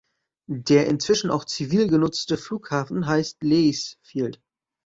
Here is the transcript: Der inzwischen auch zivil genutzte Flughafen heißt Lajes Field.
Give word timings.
Der 0.49 0.87
inzwischen 0.87 1.29
auch 1.29 1.45
zivil 1.45 1.85
genutzte 1.87 2.35
Flughafen 2.35 3.05
heißt 3.05 3.43
Lajes 3.43 3.99
Field. 4.01 4.41